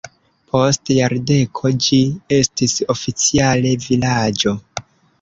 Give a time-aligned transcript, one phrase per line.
[0.53, 2.01] Post jardeko ĝi
[2.41, 4.61] estis oficiale vilaĝo.